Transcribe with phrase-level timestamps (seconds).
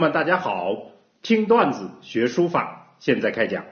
[0.00, 3.66] 们，大家好，听段子学书法，现在开讲。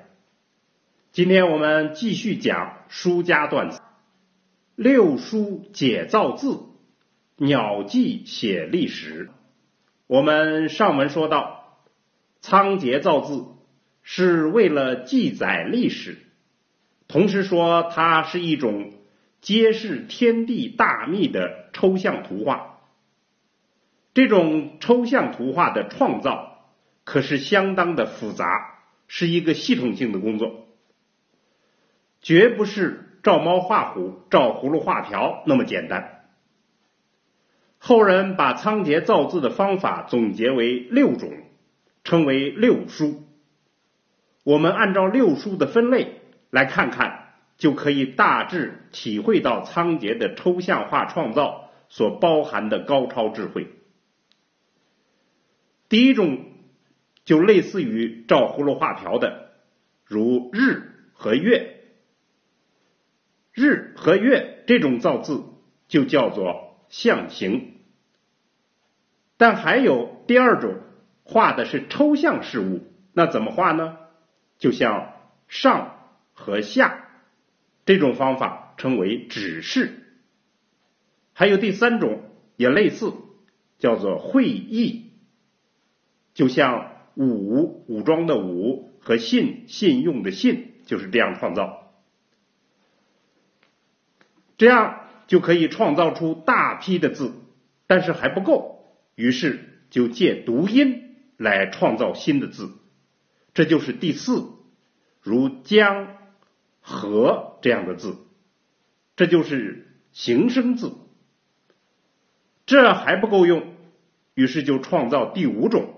[1.11, 3.81] 今天我们继续讲书家段子，
[4.76, 6.61] 六书解造字，
[7.37, 9.30] 鸟记写历史。
[10.06, 11.79] 我们上文说到，
[12.42, 13.47] 仓颉造字
[14.03, 16.19] 是为了记载历史，
[17.09, 18.93] 同时说它是一种
[19.41, 22.77] 揭示天地大秘的抽象图画。
[24.15, 26.65] 这种抽象图画的创造
[27.05, 30.66] 可是相当的复杂，是一个系统性的工作，
[32.21, 36.27] 绝不是照猫画虎、照葫芦画瓢那么简单。
[37.79, 41.33] 后人把仓颉造字的方法总结为六种，
[42.02, 43.23] 称为六书。
[44.45, 53.69] 我们按照六书的分类来看看，就可以大致体会到仓颉的抽象化创造所包含的高超智慧。
[55.89, 56.47] 第一种
[57.25, 59.53] 就类似于照葫芦画瓢的，
[60.05, 61.75] 如日和月。
[63.53, 65.44] 日和月这种造字
[65.89, 67.75] 就叫做象形。
[69.36, 70.81] 但还有第二种
[71.25, 73.98] 画的是抽象事物，那怎么画呢？
[74.59, 75.12] 就像
[75.48, 77.09] 上和下
[77.86, 80.05] 这种方法称为指示。
[81.33, 83.12] 还有第三种也类似，
[83.78, 85.07] 叫做会意。
[86.39, 91.91] 就像武武装的武和信信用的信就是这样创造，
[94.56, 97.33] 这样就可以创造出大批的字，
[97.89, 98.84] 但是还不够，
[99.16, 102.70] 于是就借读音来创造新的字，
[103.53, 104.44] 这就是第四，
[105.20, 106.06] 如江
[106.81, 108.16] 河这样的字，
[109.16, 110.92] 这就是形声字，
[112.64, 113.75] 这还不够用，
[114.34, 115.97] 于是就创造第五种。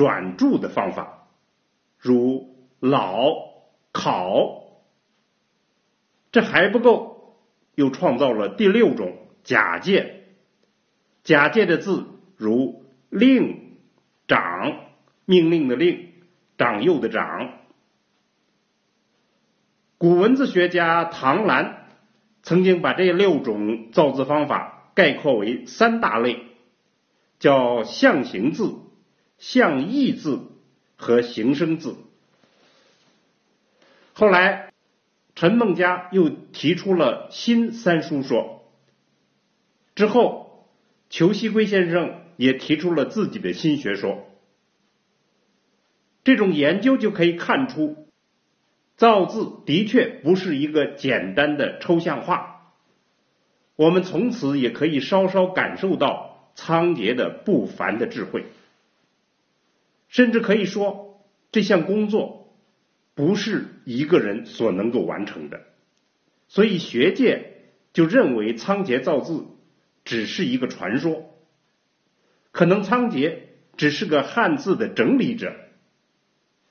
[0.00, 1.26] 转注的方法，
[1.98, 3.34] 如老
[3.92, 4.62] 考，
[6.32, 7.36] 这还不够，
[7.74, 10.24] 又创造了第六种假借。
[11.22, 12.06] 假借的字
[12.38, 13.76] 如令、
[14.26, 14.74] 长，
[15.26, 16.14] 命令的令，
[16.56, 17.58] 长幼的长。
[19.98, 21.88] 古文字学家唐兰
[22.42, 26.38] 曾经把这六种造字方法概括为三大类，
[27.38, 28.76] 叫象形字。
[29.40, 30.42] 象意字
[30.96, 31.96] 和形声字。
[34.12, 34.72] 后来，
[35.34, 38.70] 陈梦家又提出了新三书说。
[39.94, 40.68] 之后，
[41.08, 44.26] 裘锡圭先生也提出了自己的新学说。
[46.22, 48.08] 这种研究就可以看出，
[48.96, 52.74] 造字的确不是一个简单的抽象化。
[53.74, 58.44] 我们从此也可以稍稍感受到仓颉的不凡的智慧。
[60.10, 62.54] 甚至可以说，这项工作
[63.14, 65.62] 不是一个人所能够完成的，
[66.48, 69.46] 所以学界就认为仓颉造字
[70.04, 71.34] 只是一个传说，
[72.50, 73.38] 可能仓颉
[73.76, 75.54] 只是个汉字的整理者。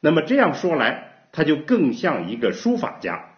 [0.01, 3.37] 那么这样说来，他就更像一个书法家。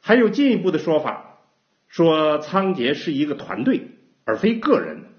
[0.00, 1.40] 还有进一步的说法，
[1.88, 3.88] 说仓颉是一个团队，
[4.24, 5.15] 而非个人。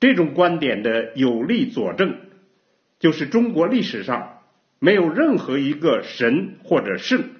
[0.00, 2.18] 这种观点的有力佐证，
[2.98, 4.42] 就是中国历史上
[4.78, 7.30] 没有任何一个神或者圣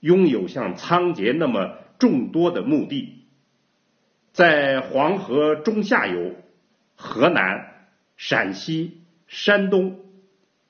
[0.00, 3.26] 拥有像仓颉那么众多的墓地。
[4.32, 6.34] 在黄河中下游、
[6.94, 10.00] 河南、陕西、山东，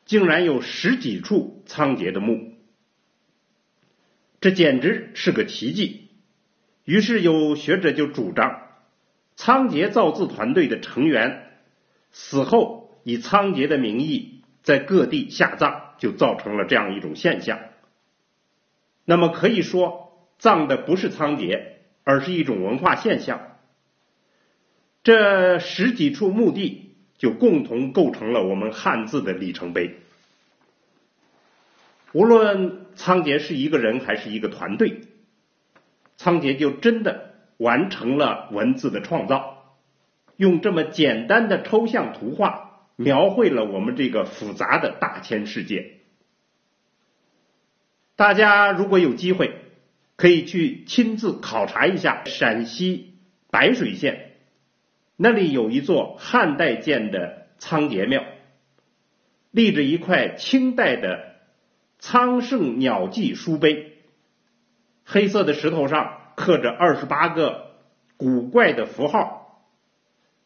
[0.04, 2.54] 竟然有十几处仓颉的墓，
[4.40, 6.08] 这简直是个奇迹。
[6.84, 8.65] 于是有学者就主张。
[9.36, 11.52] 仓颉造字团队的成员
[12.10, 17.60] 死后以仓颉的名义在各地下葬，就造成了这样一种现象。
[19.04, 21.62] 那么可以说，葬的不是仓颉，
[22.02, 23.58] 而是一种文化现象。
[25.04, 30.00] 这十几处墓地就共同构成了我们汉字的里程碑。
[32.12, 35.02] 无论仓颉是一个人还是一个团队，
[36.16, 37.35] 仓颉就真的。
[37.58, 39.76] 完成了文字的创造，
[40.36, 45.92] 用这么简单的抽象图画描绘了我们这个复杂的大千世界。
[48.14, 49.54] 大家如果有机会，
[50.16, 53.14] 可以去亲自考察一下陕西
[53.50, 54.32] 白水县，
[55.16, 58.24] 那里有一座汉代建的仓颉庙，
[59.50, 61.36] 立着一块清代的
[61.98, 63.92] 仓圣鸟记书碑，
[65.04, 66.20] 黑色的石头上。
[66.36, 67.72] 刻着二十八个
[68.16, 69.64] 古怪的符号，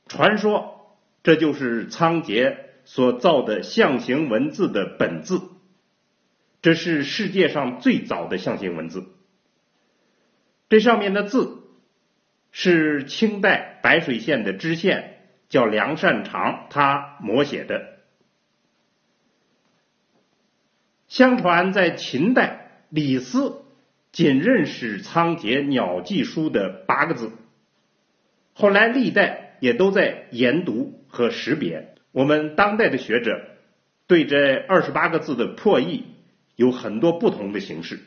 [0.06, 5.42] 传说这就是仓颉所造的象形文字的本字，
[6.62, 9.04] 这是世界上最早的象形文字。
[10.68, 11.64] 这上面的字
[12.52, 17.98] 是清代白水县的知县叫梁善长他摹写的。
[21.08, 23.64] 相传在秦代，李斯
[24.12, 27.30] 仅认识仓颉鸟迹书的八个字，
[28.52, 31.94] 后来历代也都在研读和识别。
[32.12, 33.40] 我们当代的学者
[34.06, 36.04] 对这二十八个字的破译
[36.56, 38.00] 有很多不同的形式。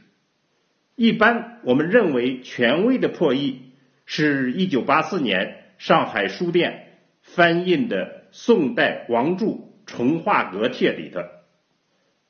[0.96, 3.72] 一般我们认为权威的破译
[4.06, 11.44] 是一九八四年上海书店翻印的宋代王柱《重画阁帖》里的。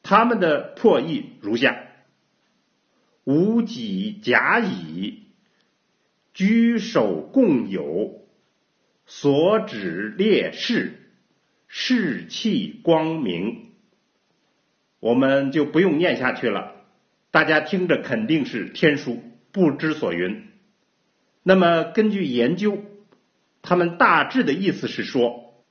[0.03, 1.77] 他们的破译如下：
[3.23, 5.23] 无己甲乙，
[6.33, 8.21] 居首共有，
[9.05, 11.11] 所指列士，
[11.67, 13.71] 士气光明。
[14.99, 16.75] 我们就不用念下去了，
[17.31, 19.21] 大家听着肯定是天书，
[19.51, 20.47] 不知所云。
[21.43, 22.83] 那么根据研究，
[23.61, 25.63] 他们大致的意思是说，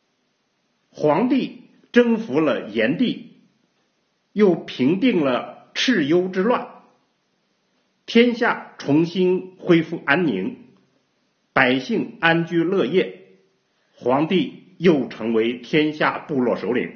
[0.90, 1.62] 皇帝
[1.92, 3.30] 征服了炎帝。
[4.32, 6.81] 又平定了蚩尤之乱，
[8.06, 10.56] 天下重新恢复安宁，
[11.52, 13.22] 百姓安居乐业，
[13.94, 16.92] 皇帝又成为天下部落首领，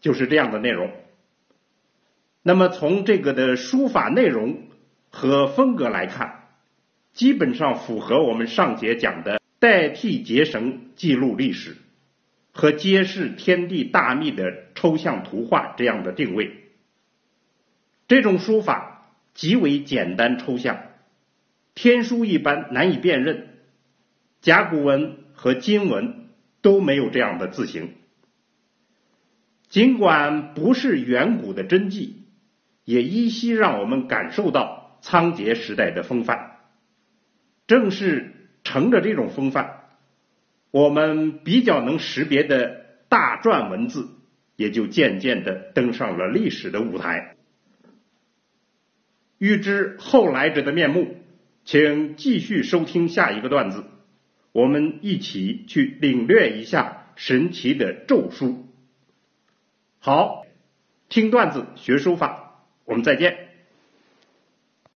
[0.00, 0.90] 就是这样的内容。
[2.42, 4.68] 那么从这个的书法内容
[5.10, 6.48] 和风格来看，
[7.12, 11.76] 基本上符合我们上节讲的代替结绳记录历史。
[12.50, 16.50] 和揭示天地大秘的抽象图画这样的定位，
[18.08, 18.87] 这种书法
[19.38, 20.82] 极为简单抽象，
[21.72, 23.50] 天书一般难以辨认，
[24.40, 26.26] 甲骨文和金文
[26.60, 27.92] 都没有这样的字形。
[29.68, 32.24] 尽管不是远古的真迹，
[32.84, 36.56] 也依稀让我们感受到仓颉时代的风范。
[37.68, 39.84] 正是乘着这种风范。
[40.72, 44.08] 我们比较能识别的大篆文字，
[44.56, 47.36] 也就渐渐的登上了历史的舞台。
[49.38, 51.16] 欲知后来者的面目，
[51.64, 53.84] 请继续收听下一个段子，
[54.52, 58.66] 我们一起去领略一下神奇的咒书。
[60.00, 60.44] 好，
[61.08, 63.47] 听段子学书法，我们再见。